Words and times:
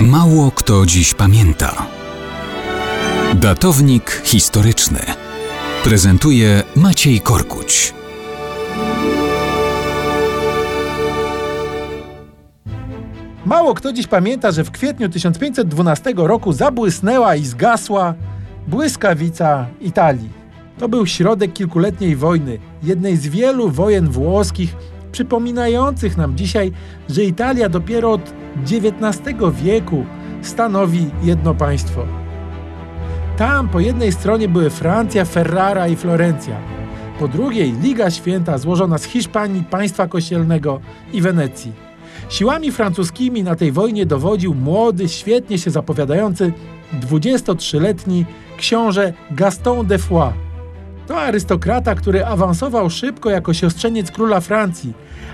Mało 0.00 0.50
kto 0.50 0.86
dziś 0.86 1.14
pamięta. 1.14 1.86
Datownik 3.34 4.22
historyczny 4.24 4.98
prezentuje 5.84 6.62
Maciej 6.76 7.20
Korkuć. 7.20 7.94
Mało 13.46 13.74
kto 13.74 13.92
dziś 13.92 14.06
pamięta, 14.06 14.50
że 14.50 14.64
w 14.64 14.70
kwietniu 14.70 15.08
1512 15.08 16.12
roku 16.16 16.52
zabłysnęła 16.52 17.36
i 17.36 17.44
zgasła 17.44 18.14
błyskawica 18.68 19.66
Italii. 19.80 20.30
To 20.78 20.88
był 20.88 21.06
środek 21.06 21.52
kilkuletniej 21.52 22.16
wojny, 22.16 22.58
jednej 22.82 23.16
z 23.16 23.26
wielu 23.26 23.70
wojen 23.70 24.08
włoskich, 24.08 24.76
przypominających 25.16 26.16
nam 26.16 26.36
dzisiaj, 26.36 26.72
że 27.08 27.24
Italia 27.24 27.68
dopiero 27.68 28.12
od 28.12 28.32
XIX 28.62 29.36
wieku 29.62 30.04
stanowi 30.42 31.10
jedno 31.22 31.54
państwo. 31.54 32.06
Tam 33.36 33.68
po 33.68 33.80
jednej 33.80 34.12
stronie 34.12 34.48
były 34.48 34.70
Francja, 34.70 35.24
Ferrara 35.24 35.88
i 35.88 35.96
Florencja, 35.96 36.56
po 37.18 37.28
drugiej 37.28 37.72
Liga 37.72 38.10
Święta 38.10 38.58
złożona 38.58 38.98
z 38.98 39.04
Hiszpanii, 39.04 39.64
państwa 39.70 40.08
kościelnego 40.08 40.80
i 41.12 41.20
Wenecji. 41.20 41.72
Siłami 42.28 42.72
francuskimi 42.72 43.42
na 43.42 43.54
tej 43.54 43.72
wojnie 43.72 44.06
dowodził 44.06 44.54
młody, 44.54 45.08
świetnie 45.08 45.58
się 45.58 45.70
zapowiadający 45.70 46.52
23-letni 47.00 48.24
książę 48.58 49.12
Gaston 49.30 49.86
de 49.86 49.98
Foix. 49.98 50.45
To 51.06 51.20
arystokrata, 51.20 51.94
który 51.94 52.24
awansował 52.24 52.90
szybko 52.90 53.30
jako 53.30 53.54
siostrzeniec 53.54 54.10
króla 54.10 54.40
Francji, 54.40 54.92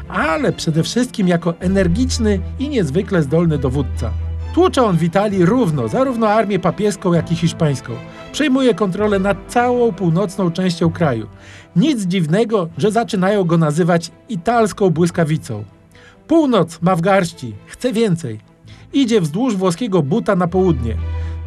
ale 0.08 0.52
przede 0.52 0.82
wszystkim 0.82 1.28
jako 1.28 1.54
energiczny 1.60 2.40
i 2.58 2.68
niezwykle 2.68 3.22
zdolny 3.22 3.58
dowódca. 3.58 4.10
Tłucze 4.54 4.82
on 4.82 4.96
w 4.96 5.02
Italii 5.02 5.45
równo, 5.45 5.88
zarówno 5.88 6.28
armię 6.28 6.58
papieską, 6.58 7.12
jak 7.12 7.32
i 7.32 7.37
hiszpańską. 7.37 7.92
Przejmuje 8.32 8.74
kontrolę 8.74 9.18
nad 9.18 9.37
całą 9.48 9.92
północną 9.92 10.51
częścią 10.51 10.90
kraju. 10.90 11.26
Nic 11.76 12.02
dziwnego, 12.02 12.68
że 12.79 12.90
zaczynają 12.90 13.45
go 13.45 13.59
nazywać 13.59 14.10
italską 14.29 14.90
błyskawicą. 14.90 15.64
Północ 16.26 16.79
ma 16.82 16.96
w 16.96 17.01
garści, 17.01 17.54
chce 17.66 17.92
więcej. 17.92 18.40
Idzie 18.92 19.20
wzdłuż 19.20 19.57
włoskiego 19.57 20.02
buta 20.02 20.36
na 20.36 20.46
południe. 20.46 20.96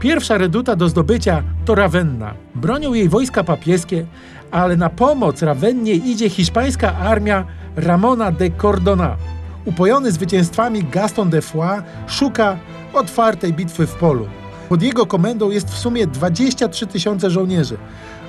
Pierwsza 0.05 0.37
reduta 0.37 0.75
do 0.75 0.89
zdobycia 0.89 1.43
to 1.65 1.75
Ravenna. 1.75 2.33
Bronią 2.55 2.93
jej 2.93 3.09
wojska 3.09 3.43
papieskie, 3.43 4.05
ale 4.51 4.77
na 4.77 4.89
pomoc 4.89 5.41
Ravennie 5.41 5.93
idzie 5.93 6.29
hiszpańska 6.29 6.97
armia 6.97 7.45
Ramona 7.75 8.31
de 8.31 8.49
Cordona. 8.51 9.17
Upojony 9.65 10.11
zwycięstwami 10.11 10.83
Gaston 10.83 11.29
de 11.29 11.41
Foix 11.41 11.83
szuka 12.07 12.57
otwartej 12.93 13.53
bitwy 13.53 13.87
w 13.87 13.95
polu. 13.95 14.27
Pod 14.69 14.81
jego 14.81 15.05
komendą 15.05 15.49
jest 15.49 15.69
w 15.69 15.77
sumie 15.77 16.07
23 16.07 16.87
tysiące 16.87 17.29
żołnierzy, 17.29 17.77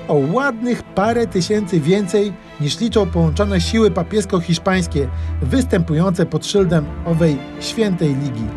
o 0.07 0.13
ładnych 0.31 0.83
parę 0.83 1.27
tysięcy 1.27 1.79
więcej 1.79 2.33
niż 2.61 2.79
liczą 2.79 3.05
połączone 3.05 3.61
siły 3.61 3.91
papiesko-hiszpańskie 3.91 5.07
występujące 5.41 6.25
pod 6.25 6.45
szyldem 6.45 6.85
owej 7.05 7.37
świętej 7.59 8.15
ligi. 8.15 8.47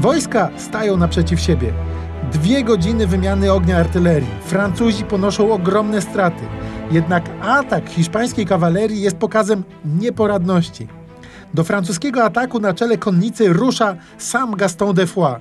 Wojska 0.00 0.50
stają 0.56 0.96
naprzeciw 0.96 1.40
siebie. 1.40 1.72
Dwie 2.32 2.64
godziny 2.64 3.06
wymiany 3.06 3.52
ognia 3.52 3.78
artylerii. 3.78 4.28
Francuzi 4.44 5.04
ponoszą 5.04 5.52
ogromne 5.52 6.02
straty. 6.02 6.44
Jednak 6.90 7.24
atak 7.42 7.88
hiszpańskiej 7.88 8.46
kawalerii 8.46 9.02
jest 9.02 9.16
pokazem 9.16 9.64
nieporadności. 9.84 10.88
Do 11.54 11.64
francuskiego 11.64 12.24
ataku 12.24 12.60
na 12.60 12.74
czele 12.74 12.98
konnicy 12.98 13.52
rusza 13.52 13.96
sam 14.18 14.56
Gaston 14.56 14.94
de 14.94 15.06
Foix. 15.06 15.40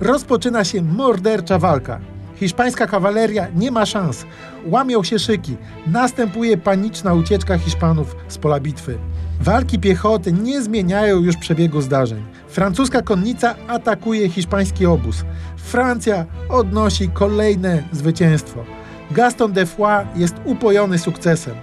Rozpoczyna 0.00 0.64
się 0.64 0.82
mordercza 0.82 1.58
walka. 1.58 2.00
Hiszpańska 2.34 2.86
kawaleria 2.86 3.46
nie 3.54 3.70
ma 3.70 3.86
szans. 3.86 4.24
Łamią 4.66 5.02
się 5.02 5.18
szyki. 5.18 5.56
Następuje 5.86 6.56
paniczna 6.56 7.14
ucieczka 7.14 7.58
Hiszpanów 7.58 8.16
z 8.28 8.38
pola 8.38 8.60
bitwy. 8.60 8.98
Walki 9.40 9.78
piechoty 9.78 10.32
nie 10.32 10.62
zmieniają 10.62 11.20
już 11.20 11.36
przebiegu 11.36 11.80
zdarzeń. 11.80 12.24
Francuska 12.48 13.02
konnica 13.02 13.54
atakuje 13.68 14.28
hiszpański 14.28 14.86
obóz. 14.86 15.24
Francja 15.56 16.24
odnosi 16.48 17.08
kolejne 17.08 17.82
zwycięstwo. 17.92 18.64
Gaston 19.10 19.52
de 19.52 19.66
Foix 19.66 20.06
jest 20.16 20.34
upojony 20.44 20.98
sukcesem. 20.98 21.54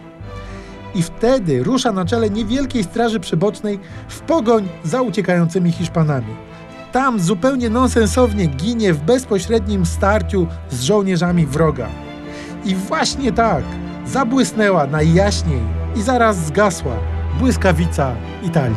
I 0.95 1.03
wtedy 1.03 1.63
rusza 1.63 1.91
na 1.91 2.06
czele 2.06 2.29
niewielkiej 2.29 2.84
straży 2.84 3.19
przybocznej 3.19 3.79
w 4.07 4.19
pogoń 4.19 4.69
za 4.84 5.01
uciekającymi 5.01 5.72
Hiszpanami. 5.72 6.35
Tam 6.91 7.19
zupełnie 7.19 7.69
nonsensownie 7.69 8.45
ginie 8.45 8.94
w 8.94 9.01
bezpośrednim 9.01 9.85
starciu 9.85 10.47
z 10.69 10.81
żołnierzami 10.81 11.45
wroga. 11.45 11.88
I 12.66 12.75
właśnie 12.75 13.31
tak 13.31 13.63
zabłysnęła 14.05 14.88
najjaśniej 14.88 15.61
i 15.95 16.01
zaraz 16.01 16.38
zgasła 16.38 17.12
błyskawica 17.39 18.16
Italii. 18.44 18.75